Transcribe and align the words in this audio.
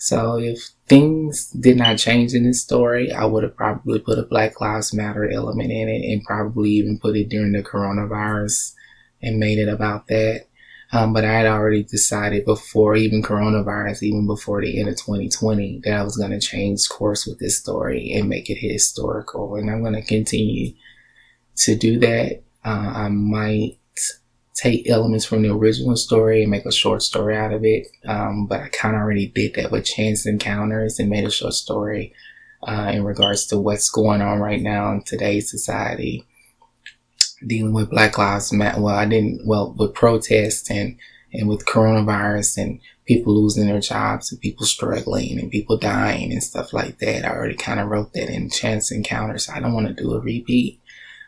So 0.00 0.38
if 0.38 0.70
things 0.88 1.50
did 1.50 1.76
not 1.76 1.98
change 1.98 2.32
in 2.32 2.44
this 2.44 2.62
story, 2.62 3.12
I 3.12 3.26
would 3.26 3.42
have 3.42 3.54
probably 3.54 3.98
put 3.98 4.18
a 4.18 4.22
Black 4.22 4.58
Lives 4.58 4.94
Matter 4.94 5.30
element 5.30 5.70
in 5.70 5.90
it 5.90 6.10
and 6.10 6.24
probably 6.24 6.70
even 6.70 6.98
put 6.98 7.16
it 7.16 7.28
during 7.28 7.52
the 7.52 7.62
coronavirus 7.62 8.72
and 9.20 9.38
made 9.38 9.58
it 9.58 9.68
about 9.68 10.06
that. 10.06 10.46
Um, 10.90 11.12
but 11.12 11.26
I 11.26 11.32
had 11.32 11.46
already 11.46 11.82
decided 11.82 12.46
before 12.46 12.96
even 12.96 13.22
coronavirus, 13.22 14.02
even 14.04 14.26
before 14.26 14.62
the 14.62 14.80
end 14.80 14.88
of 14.88 14.96
2020, 14.96 15.82
that 15.84 15.92
I 15.92 16.02
was 16.02 16.16
going 16.16 16.30
to 16.30 16.40
change 16.40 16.88
course 16.88 17.26
with 17.26 17.38
this 17.38 17.58
story 17.58 18.10
and 18.12 18.26
make 18.26 18.48
it 18.48 18.56
historical. 18.56 19.56
And 19.56 19.70
I'm 19.70 19.82
going 19.82 19.92
to 19.92 20.02
continue 20.02 20.72
to 21.56 21.76
do 21.76 21.98
that. 21.98 22.42
Uh, 22.64 22.92
I 22.94 23.08
might 23.10 23.76
take 24.54 24.88
elements 24.88 25.24
from 25.24 25.42
the 25.42 25.50
original 25.50 25.96
story 25.96 26.42
and 26.42 26.50
make 26.50 26.66
a 26.66 26.72
short 26.72 27.02
story 27.02 27.36
out 27.36 27.52
of 27.52 27.64
it. 27.64 27.86
Um, 28.06 28.46
but 28.46 28.60
I 28.60 28.68
kind 28.68 28.94
of 28.94 29.02
already 29.02 29.26
did 29.26 29.54
that 29.54 29.70
with 29.70 29.86
Chance 29.86 30.26
Encounters 30.26 30.98
and 30.98 31.08
made 31.08 31.24
a 31.24 31.30
short 31.30 31.54
story 31.54 32.12
uh, 32.62 32.90
in 32.92 33.04
regards 33.04 33.46
to 33.46 33.58
what's 33.58 33.88
going 33.88 34.20
on 34.20 34.38
right 34.38 34.60
now 34.60 34.92
in 34.92 35.02
today's 35.02 35.50
society, 35.50 36.24
dealing 37.46 37.72
with 37.72 37.90
Black 37.90 38.18
Lives 38.18 38.52
Matter. 38.52 38.80
Well, 38.80 38.94
I 38.94 39.06
didn't. 39.06 39.46
Well, 39.46 39.74
with 39.78 39.94
protests 39.94 40.70
and 40.70 40.98
and 41.32 41.48
with 41.48 41.64
coronavirus 41.64 42.58
and 42.58 42.80
people 43.06 43.34
losing 43.34 43.66
their 43.66 43.80
jobs 43.80 44.30
and 44.30 44.40
people 44.40 44.66
struggling 44.66 45.38
and 45.38 45.50
people 45.50 45.76
dying 45.76 46.32
and 46.32 46.42
stuff 46.42 46.72
like 46.72 46.98
that. 46.98 47.24
I 47.24 47.30
already 47.30 47.54
kind 47.54 47.80
of 47.80 47.88
wrote 47.88 48.12
that 48.12 48.28
in 48.28 48.50
Chance 48.50 48.90
Encounters. 48.90 49.48
I 49.48 49.60
don't 49.60 49.74
want 49.74 49.86
to 49.88 49.94
do 49.94 50.12
a 50.14 50.20
repeat, 50.20 50.80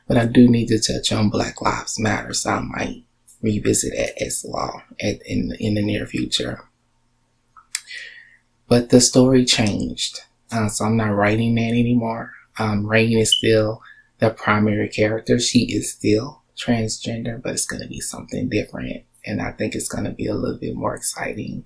but 0.07 0.17
I 0.17 0.27
do 0.27 0.49
need 0.49 0.69
to 0.69 0.81
touch 0.81 1.13
on 1.13 1.31
Black 1.31 1.61
Lives 1.63 1.99
Matter, 1.99 2.35
so 2.35 2.51
I 2.51 2.61
might 2.61 3.05
revisit 3.43 3.93
it 3.93 4.15
as 4.21 4.45
well 4.49 4.83
in, 4.99 5.53
in 5.59 5.75
the 5.75 5.83
near 5.83 6.07
future. 6.07 6.65
But 8.69 8.91
the 8.91 9.01
story 9.01 9.45
changed, 9.45 10.21
uh, 10.51 10.69
so 10.69 10.85
I'm 10.87 10.97
not 10.97 11.15
writing 11.15 11.55
that 11.57 11.61
anymore. 11.61 12.33
Um, 12.59 12.87
Rain 12.87 13.19
is 13.19 13.37
still 13.37 13.83
the 14.19 14.31
primary 14.31 14.89
character. 14.89 15.39
She 15.39 15.75
is 15.75 15.93
still 15.93 16.43
transgender, 16.57 17.43
but 17.43 17.53
it's 17.53 17.67
going 17.67 17.83
to 17.83 17.89
be 17.89 18.01
something 18.01 18.49
different. 18.49 19.05
And 19.27 19.43
I 19.43 19.53
think 19.53 19.75
it's 19.75 19.89
going 19.89 20.05
to 20.05 20.11
be 20.11 20.27
a 20.27 20.35
little 20.35 20.59
bit 20.59 20.75
more 20.75 20.95
exciting. 20.95 21.65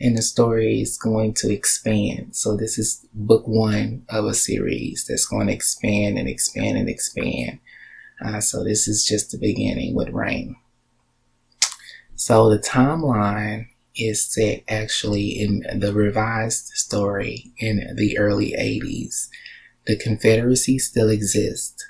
And 0.00 0.18
the 0.18 0.22
story 0.22 0.80
is 0.80 0.98
going 0.98 1.34
to 1.34 1.52
expand. 1.52 2.34
So 2.36 2.56
this 2.56 2.78
is 2.78 3.06
book 3.14 3.46
one 3.46 4.04
of 4.08 4.24
a 4.24 4.34
series 4.34 5.06
that's 5.08 5.26
going 5.26 5.46
to 5.46 5.52
expand 5.52 6.18
and 6.18 6.28
expand 6.28 6.76
and 6.76 6.88
expand. 6.88 7.60
Uh, 8.24 8.40
so 8.40 8.64
this 8.64 8.86
is 8.88 9.04
just 9.04 9.30
the 9.30 9.38
beginning 9.38 9.94
with 9.94 10.08
Rain. 10.10 10.56
So 12.26 12.48
the 12.48 12.58
timeline 12.58 13.66
is 13.94 14.32
set 14.32 14.64
actually 14.66 15.38
in 15.38 15.62
the 15.78 15.92
revised 15.92 16.68
story 16.68 17.52
in 17.58 17.86
the 17.96 18.16
early 18.16 18.54
80s. 18.58 19.28
The 19.86 19.98
Confederacy 19.98 20.78
still 20.78 21.10
exists. 21.10 21.84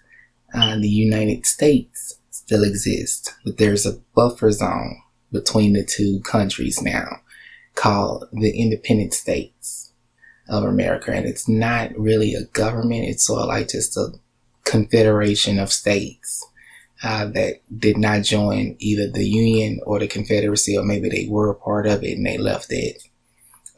Uh, 0.52 0.74
the 0.74 0.88
United 0.88 1.46
States 1.46 2.18
still 2.30 2.64
exists, 2.64 3.32
but 3.44 3.58
there's 3.58 3.86
a 3.86 4.00
buffer 4.16 4.50
zone 4.50 5.02
between 5.30 5.74
the 5.74 5.84
two 5.84 6.18
countries 6.22 6.82
now 6.82 7.20
called 7.76 8.24
the 8.32 8.60
Independent 8.60 9.14
States 9.14 9.92
of 10.48 10.64
America. 10.64 11.12
And 11.12 11.26
it's 11.26 11.48
not 11.48 11.96
really 11.96 12.34
a 12.34 12.46
government, 12.46 13.04
it's 13.04 13.24
sort 13.24 13.42
of 13.42 13.46
like 13.46 13.68
just 13.68 13.96
a 13.96 14.08
confederation 14.64 15.60
of 15.60 15.72
states 15.72 16.44
uh, 17.02 17.26
that 17.26 17.60
did 17.78 17.98
not 17.98 18.22
join 18.22 18.76
either 18.78 19.10
the 19.10 19.26
Union 19.26 19.80
or 19.84 19.98
the 19.98 20.06
Confederacy, 20.06 20.76
or 20.76 20.84
maybe 20.84 21.08
they 21.08 21.26
were 21.28 21.50
a 21.50 21.54
part 21.54 21.86
of 21.86 22.02
it 22.02 22.16
and 22.16 22.26
they 22.26 22.38
left 22.38 22.68
it. 22.70 23.02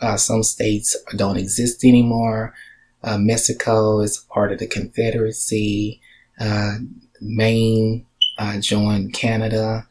Uh, 0.01 0.17
some 0.17 0.43
states 0.43 0.97
don't 1.17 1.39
exist 1.39 1.85
anymore. 1.85 2.55
Uh, 3.03 3.19
Mexico 3.19 4.01
is 4.01 4.19
part 4.31 4.53
of 4.53 4.59
the 4.59 4.67
Confederacy. 4.67 6.01
Uh, 6.39 6.77
Maine 7.21 8.07
uh, 8.39 8.61
joined 8.61 9.15
Canada. 9.15 9.87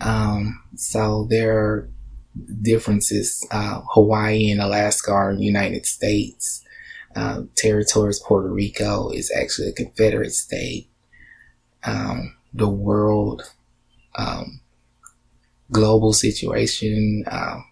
Um, 0.00 0.62
so 0.76 1.26
there 1.30 1.58
are 1.58 1.90
differences. 2.62 3.46
Uh, 3.50 3.80
Hawaii 3.92 4.50
and 4.50 4.60
Alaska 4.60 5.10
are 5.10 5.32
United 5.32 5.86
States. 5.86 6.64
territories 7.56 8.20
Puerto 8.24 8.48
Rico 8.48 9.10
is 9.10 9.32
actually 9.34 9.68
a 9.68 9.72
Confederate 9.72 10.32
state. 10.32 10.88
Um, 11.84 12.37
the 12.52 12.68
world, 12.68 13.42
um, 14.16 14.60
global 15.70 16.12
situation, 16.12 17.24
um, 17.30 17.64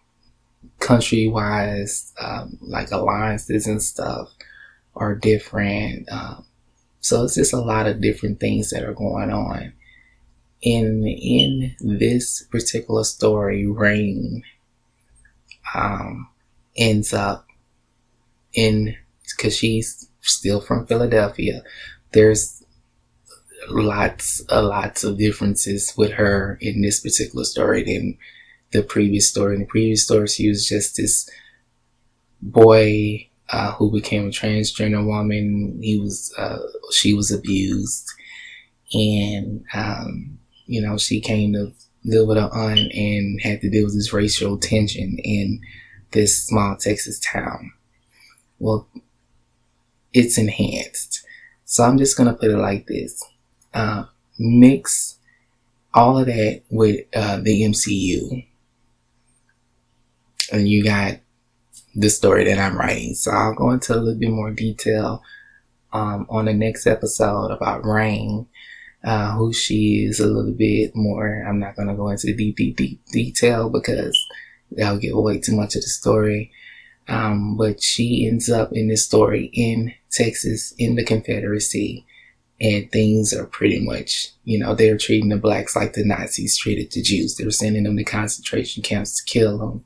country 0.80 1.28
wise, 1.28 2.12
um, 2.20 2.58
like 2.60 2.90
alliances 2.90 3.66
and 3.66 3.82
stuff 3.82 4.30
are 4.94 5.14
different. 5.14 6.10
Um, 6.10 6.44
so 7.00 7.24
it's 7.24 7.34
just 7.36 7.52
a 7.52 7.60
lot 7.60 7.86
of 7.86 8.00
different 8.00 8.40
things 8.40 8.70
that 8.70 8.84
are 8.84 8.94
going 8.94 9.30
on. 9.30 9.72
In 10.62 11.06
in 11.06 11.76
this 11.80 12.42
particular 12.50 13.04
story, 13.04 13.66
Rain 13.66 14.42
um, 15.74 16.28
ends 16.76 17.12
up 17.12 17.46
in 18.54 18.96
because 19.36 19.56
she's 19.56 20.08
still 20.22 20.60
from 20.60 20.86
Philadelphia. 20.86 21.62
There's 22.12 22.55
lots, 23.68 24.42
a 24.48 24.62
lots 24.62 25.04
of 25.04 25.18
differences 25.18 25.92
with 25.96 26.12
her 26.12 26.58
in 26.60 26.82
this 26.82 27.00
particular 27.00 27.44
story 27.44 27.82
than 27.82 28.18
the 28.72 28.82
previous 28.82 29.28
story. 29.28 29.54
In 29.54 29.60
the 29.60 29.66
previous 29.66 30.04
story, 30.04 30.28
she 30.28 30.48
was 30.48 30.66
just 30.66 30.96
this 30.96 31.28
boy 32.40 33.28
uh, 33.50 33.72
who 33.72 33.92
became 33.92 34.26
a 34.26 34.30
transgender 34.30 35.04
woman. 35.06 35.78
He 35.82 35.98
was, 35.98 36.32
uh, 36.38 36.58
she 36.92 37.14
was 37.14 37.30
abused, 37.30 38.08
and 38.92 39.64
um, 39.74 40.38
you 40.66 40.80
know, 40.80 40.98
she 40.98 41.20
came 41.20 41.52
to 41.52 41.72
live 42.04 42.28
with 42.28 42.38
her 42.38 42.50
aunt 42.52 42.92
and 42.92 43.40
had 43.40 43.60
to 43.60 43.70
deal 43.70 43.84
with 43.84 43.94
this 43.94 44.12
racial 44.12 44.58
tension 44.58 45.16
in 45.22 45.60
this 46.12 46.46
small 46.46 46.76
Texas 46.76 47.20
town. 47.20 47.72
Well, 48.58 48.88
it's 50.12 50.38
enhanced. 50.38 51.24
So 51.64 51.84
I'm 51.84 51.98
just 51.98 52.16
gonna 52.16 52.34
put 52.34 52.50
it 52.50 52.56
like 52.56 52.86
this 52.86 53.22
uh, 53.74 54.04
mix 54.38 55.18
all 55.94 56.18
of 56.18 56.26
that 56.26 56.62
with 56.70 57.06
uh, 57.14 57.38
the 57.40 57.62
MCU, 57.62 58.46
and 60.52 60.68
you 60.68 60.84
got 60.84 61.18
the 61.94 62.10
story 62.10 62.44
that 62.44 62.58
I'm 62.58 62.76
writing. 62.76 63.14
So 63.14 63.30
I'll 63.30 63.54
go 63.54 63.70
into 63.70 63.94
a 63.94 63.96
little 63.96 64.20
bit 64.20 64.30
more 64.30 64.50
detail 64.50 65.22
um, 65.92 66.26
on 66.28 66.44
the 66.44 66.52
next 66.52 66.86
episode 66.86 67.50
about 67.50 67.86
Rain, 67.86 68.46
uh, 69.02 69.32
who 69.32 69.52
she 69.52 70.04
is 70.04 70.20
a 70.20 70.26
little 70.26 70.52
bit 70.52 70.94
more. 70.94 71.44
I'm 71.48 71.58
not 71.58 71.74
going 71.74 71.88
to 71.88 71.94
go 71.94 72.10
into 72.10 72.34
deep, 72.34 72.56
deep, 72.56 72.76
deep 72.76 73.00
detail 73.06 73.70
because 73.70 74.18
that'll 74.70 74.98
give 74.98 75.14
away 75.14 75.38
too 75.38 75.56
much 75.56 75.74
of 75.74 75.82
the 75.82 75.88
story. 75.88 76.52
Um, 77.08 77.56
but 77.56 77.82
she 77.82 78.28
ends 78.28 78.50
up 78.50 78.70
in 78.72 78.88
this 78.88 79.04
story 79.04 79.50
in 79.54 79.94
Texas 80.10 80.74
in 80.76 80.96
the 80.96 81.04
Confederacy 81.04 82.04
and 82.60 82.90
things 82.90 83.34
are 83.34 83.46
pretty 83.46 83.80
much, 83.80 84.28
you 84.44 84.58
know, 84.58 84.74
they're 84.74 84.96
treating 84.96 85.28
the 85.28 85.36
blacks 85.36 85.76
like 85.76 85.92
the 85.92 86.04
Nazis 86.04 86.56
treated 86.56 86.90
the 86.90 87.02
Jews. 87.02 87.36
They're 87.36 87.50
sending 87.50 87.84
them 87.84 87.96
to 87.96 88.04
concentration 88.04 88.82
camps 88.82 89.18
to 89.18 89.24
kill 89.30 89.58
them. 89.58 89.84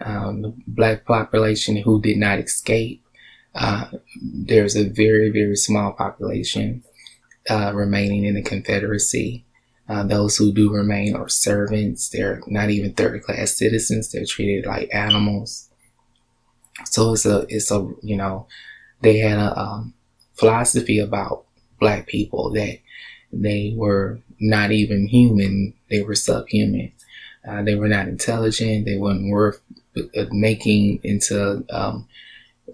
Um, 0.00 0.42
the 0.42 0.54
black 0.66 1.04
population 1.04 1.76
who 1.76 2.00
did 2.00 2.16
not 2.16 2.38
escape, 2.38 3.04
uh, 3.54 3.86
there's 4.22 4.76
a 4.76 4.88
very, 4.88 5.30
very 5.30 5.56
small 5.56 5.92
population 5.92 6.84
uh, 7.50 7.72
remaining 7.74 8.24
in 8.24 8.34
the 8.34 8.42
Confederacy. 8.42 9.44
Uh, 9.88 10.02
those 10.04 10.36
who 10.36 10.52
do 10.52 10.72
remain 10.72 11.14
are 11.14 11.28
servants. 11.28 12.08
They're 12.08 12.42
not 12.46 12.70
even 12.70 12.94
third 12.94 13.22
class 13.22 13.58
citizens. 13.58 14.10
They're 14.10 14.24
treated 14.24 14.66
like 14.66 14.88
animals. 14.94 15.68
So 16.86 17.12
it's 17.12 17.26
a, 17.26 17.44
it's 17.48 17.70
a, 17.70 17.88
you 18.02 18.16
know, 18.16 18.46
they 19.02 19.18
had 19.18 19.38
a 19.38 19.56
um, 19.58 19.94
philosophy 20.34 20.98
about 20.98 21.44
black 21.78 22.06
people 22.06 22.50
that 22.52 22.78
they 23.32 23.74
were 23.76 24.20
not 24.40 24.72
even 24.72 25.06
human, 25.08 25.74
they 25.90 26.02
were 26.02 26.14
subhuman. 26.14 26.92
Uh, 27.46 27.62
they 27.62 27.74
were 27.74 27.88
not 27.88 28.08
intelligent, 28.08 28.86
they 28.86 28.96
weren't 28.96 29.30
worth 29.30 29.60
uh, 29.96 30.24
making 30.30 30.98
into, 31.02 31.64
um, 31.70 32.08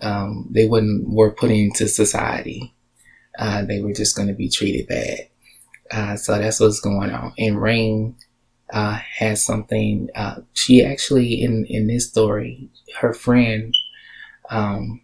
um, 0.02 0.46
they 0.50 0.66
wouldn't 0.66 1.08
worth 1.08 1.36
putting 1.36 1.66
into 1.66 1.88
society. 1.88 2.72
Uh, 3.38 3.64
they 3.64 3.80
were 3.80 3.92
just 3.92 4.16
going 4.16 4.28
to 4.28 4.34
be 4.34 4.48
treated 4.48 4.86
bad. 4.86 5.28
Uh, 5.90 6.16
so 6.16 6.38
that's 6.38 6.60
what's 6.60 6.80
going 6.80 7.10
on. 7.10 7.32
And 7.38 7.60
Rain 7.60 8.14
uh, 8.72 8.98
has 9.18 9.44
something. 9.44 10.08
Uh, 10.14 10.36
she 10.54 10.84
actually 10.84 11.42
in 11.42 11.66
in 11.66 11.86
this 11.86 12.08
story, 12.08 12.68
her 13.00 13.12
friend, 13.12 13.74
um, 14.50 15.00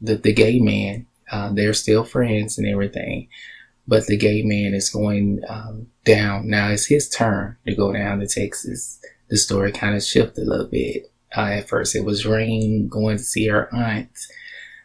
the 0.00 0.16
the 0.16 0.32
gay 0.32 0.60
man, 0.60 1.06
uh, 1.30 1.52
they're 1.52 1.74
still 1.74 2.04
friends 2.04 2.58
and 2.58 2.66
everything. 2.66 3.28
But 3.86 4.06
the 4.06 4.16
gay 4.16 4.42
man 4.42 4.74
is 4.74 4.90
going 4.90 5.40
um, 5.48 5.86
down. 6.04 6.48
Now 6.48 6.68
it's 6.68 6.86
his 6.86 7.08
turn 7.08 7.56
to 7.66 7.74
go 7.74 7.92
down 7.92 8.20
to 8.20 8.26
Texas. 8.26 9.00
The 9.30 9.36
story 9.36 9.72
kind 9.72 9.96
of 9.96 10.02
shifted 10.02 10.46
a 10.46 10.50
little 10.50 10.66
bit. 10.66 11.10
Uh, 11.36 11.50
at 11.52 11.68
first, 11.68 11.94
it 11.94 12.04
was 12.04 12.26
Rain 12.26 12.88
going 12.88 13.18
to 13.18 13.22
see 13.22 13.46
her 13.48 13.72
aunt 13.74 14.10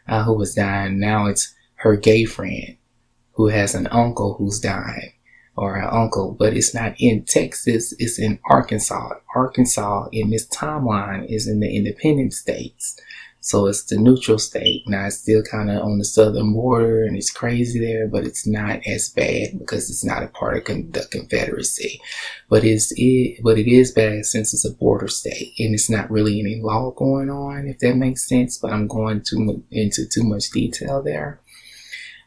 uh, 0.08 0.24
who 0.24 0.34
was 0.34 0.54
dying. 0.54 0.98
Now 0.98 1.26
it's 1.26 1.54
her 1.76 1.96
gay 1.96 2.24
friend 2.24 2.76
who 3.32 3.48
has 3.48 3.74
an 3.74 3.86
uncle 3.88 4.34
who's 4.34 4.60
dying 4.60 5.12
or 5.56 5.76
an 5.76 5.88
uncle, 5.90 6.32
but 6.32 6.54
it's 6.54 6.74
not 6.74 6.94
in 6.98 7.24
Texas, 7.24 7.94
it's 7.98 8.18
in 8.18 8.38
Arkansas. 8.46 9.14
Arkansas 9.34 10.08
in 10.12 10.30
this 10.30 10.46
timeline 10.48 11.26
is 11.30 11.46
in 11.46 11.60
the 11.60 11.76
independent 11.76 12.32
states. 12.32 12.98
So 13.44 13.66
it's 13.66 13.84
the 13.84 13.98
neutral 13.98 14.38
state. 14.38 14.84
Now 14.86 15.04
it's 15.04 15.18
still 15.18 15.42
kind 15.42 15.70
of 15.70 15.82
on 15.82 15.98
the 15.98 16.04
southern 16.06 16.54
border 16.54 17.04
and 17.04 17.14
it's 17.14 17.30
crazy 17.30 17.78
there, 17.78 18.08
but 18.08 18.24
it's 18.24 18.46
not 18.46 18.80
as 18.86 19.10
bad 19.10 19.58
because 19.58 19.90
it's 19.90 20.02
not 20.02 20.22
a 20.22 20.28
part 20.28 20.56
of 20.56 20.64
con- 20.64 20.90
the 20.92 21.04
Confederacy. 21.10 22.00
But 22.48 22.64
it's 22.64 22.90
it, 22.96 23.42
but 23.42 23.58
it 23.58 23.70
is 23.70 23.92
bad 23.92 24.24
since 24.24 24.54
it's 24.54 24.64
a 24.64 24.72
border 24.72 25.08
state 25.08 25.52
and 25.58 25.74
it's 25.74 25.90
not 25.90 26.10
really 26.10 26.40
any 26.40 26.58
law 26.62 26.92
going 26.92 27.28
on, 27.28 27.68
if 27.68 27.80
that 27.80 27.96
makes 27.96 28.26
sense. 28.26 28.56
But 28.56 28.72
I'm 28.72 28.86
going 28.86 29.22
too 29.22 29.62
into 29.70 30.06
too 30.08 30.24
much 30.24 30.48
detail 30.50 31.02
there. 31.02 31.38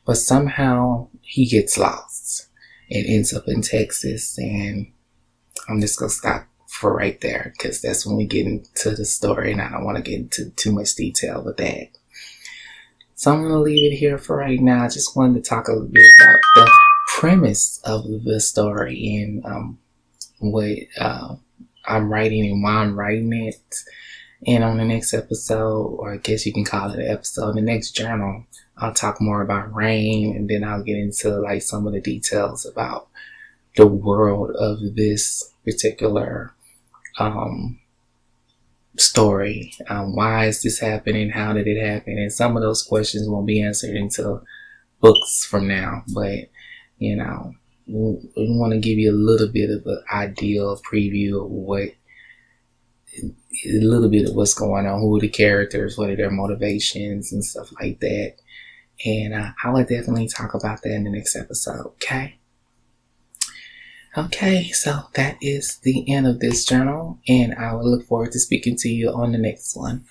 But 0.06 0.18
somehow 0.18 1.10
he 1.22 1.48
gets 1.48 1.80
lost 1.80 2.48
and 2.92 3.08
ends 3.08 3.34
up 3.34 3.48
in 3.48 3.64
Texas, 3.64 4.38
and 4.38 4.92
I'm 5.68 5.82
just 5.82 5.98
gonna 5.98 6.12
stop 6.12 6.46
for 6.78 6.94
right 6.96 7.20
there 7.22 7.54
because 7.58 7.82
that's 7.82 8.06
when 8.06 8.16
we 8.16 8.26
get 8.26 8.46
into 8.46 8.92
the 8.92 9.06
story 9.06 9.52
and 9.52 9.62
I 9.62 9.70
don't 9.70 9.84
want 9.84 9.98
to 9.98 10.04
get 10.04 10.20
into 10.20 10.52
too 10.52 10.72
much 10.72 10.94
detail 10.96 11.44
with 11.44 11.58
that. 11.58 11.90
So 13.16 13.34
I'm 13.34 13.42
going 13.42 13.52
to 13.52 13.60
leave 13.60 13.92
it 13.92 13.96
here 13.96 14.20
for 14.20 14.38
right 14.38 14.60
now. 14.60 14.84
I 14.84 14.88
just 14.88 15.16
wanted 15.16 15.44
to 15.44 15.50
talk 15.50 15.68
a 15.68 15.72
little 15.72 15.88
bit 15.88 16.06
about 16.22 16.40
the 16.54 16.72
premise 17.08 17.82
of 17.84 18.04
the 18.24 18.40
story 18.40 19.16
and 19.16 19.44
um, 19.44 19.80
what 20.38 20.78
uh, 21.00 21.36
I'm 21.88 22.14
writing 22.14 22.46
and 22.46 22.62
why 22.62 22.76
I'm 22.76 22.98
writing 22.98 23.34
it. 23.34 23.76
And 24.46 24.64
on 24.64 24.78
the 24.78 24.86
next 24.86 25.16
episode, 25.16 25.96
or 25.98 26.14
I 26.14 26.18
guess 26.18 26.46
you 26.46 26.54
can 26.54 26.64
call 26.64 26.92
it 26.92 27.00
an 27.00 27.08
episode, 27.08 27.56
the 27.56 27.62
next 27.62 27.94
journal, 27.94 28.46
I'll 28.78 28.94
talk 28.94 29.20
more 29.20 29.42
about 29.42 29.74
rain 29.74 30.36
and 30.36 30.48
then 30.48 30.64
I'll 30.64 30.84
get 30.84 30.98
into 30.98 31.40
like 31.40 31.64
some 31.64 31.88
of 31.88 31.94
the 31.94 32.02
details 32.02 32.68
about 32.68 33.08
the 33.76 33.88
world 33.88 34.52
of 34.52 34.96
this 34.96 35.52
particular 35.66 36.54
um, 37.18 37.80
story. 38.98 39.74
Um, 39.90 40.16
why 40.16 40.46
is 40.46 40.62
this 40.62 40.80
happening? 40.80 41.30
How 41.30 41.54
did 41.54 41.68
it 41.68 41.84
happen? 41.84 42.18
And 42.18 42.32
some 42.32 42.56
of 42.56 42.64
those 42.64 42.84
questions 42.84 43.28
won't 43.28 43.48
be 43.48 43.62
answered 43.62 43.96
until 43.96 44.44
books 45.00 45.46
from 45.46 45.68
now. 45.68 46.04
But, 46.14 46.50
you 46.98 47.16
know, 47.16 47.54
we, 47.88 48.18
we 48.36 48.58
want 48.58 48.74
to 48.74 48.80
give 48.80 48.98
you 48.98 49.12
a 49.12 49.14
little 49.14 49.50
bit 49.50 49.70
of 49.70 49.86
an 49.86 50.04
ideal 50.12 50.82
preview 50.90 51.44
of 51.44 51.50
what, 51.52 51.90
a 53.20 53.80
little 53.80 54.10
bit 54.10 54.30
of 54.30 54.36
what's 54.36 54.54
going 54.54 54.86
on, 54.86 55.00
who 55.00 55.18
are 55.18 55.22
the 55.22 55.30
characters, 55.30 55.98
what 55.98 56.10
are 56.10 56.16
their 56.16 56.32
motivations 56.32 57.32
and 57.32 57.44
stuff 57.44 57.72
like 57.82 58.00
that. 58.00 58.36
And 59.06 59.34
uh, 59.34 59.52
I 59.64 59.70
will 59.70 59.84
definitely 59.84 60.28
talk 60.28 60.54
about 60.54 60.82
that 60.82 60.92
in 60.92 61.04
the 61.04 61.12
next 61.12 61.36
episode, 61.36 61.86
okay? 61.86 62.40
Okay, 64.18 64.70
so 64.70 65.02
that 65.14 65.38
is 65.42 65.78
the 65.84 66.12
end 66.12 66.26
of 66.26 66.40
this 66.40 66.66
journal, 66.66 67.20
and 67.28 67.54
I 67.54 67.74
will 67.74 67.88
look 67.88 68.08
forward 68.08 68.32
to 68.32 68.40
speaking 68.40 68.76
to 68.78 68.90
you 68.90 69.12
on 69.12 69.32
the 69.32 69.38
next 69.38 69.76
one. 69.78 70.06